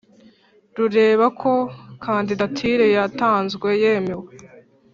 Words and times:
Lureba 0.75 1.25
ko 1.41 1.53
kandidatire 2.03 2.85
yatanzwe 2.95 3.69
yemewe 3.81 4.29